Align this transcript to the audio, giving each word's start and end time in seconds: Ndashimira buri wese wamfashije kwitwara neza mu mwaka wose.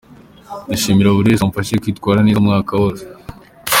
Ndashimira 0.65 1.15
buri 1.15 1.31
wese 1.31 1.43
wamfashije 1.43 1.81
kwitwara 1.83 2.19
neza 2.23 2.39
mu 2.41 2.47
mwaka 2.49 2.73
wose. 2.81 3.03